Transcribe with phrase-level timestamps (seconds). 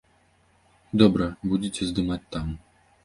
[1.03, 2.47] Добра, будзеце здымаць там.